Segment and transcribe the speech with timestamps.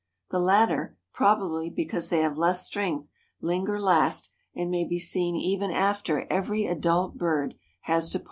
[0.31, 5.69] The latter, probably because they have less strength, linger last, and may be seen even
[5.69, 8.19] after every adult bird has departed."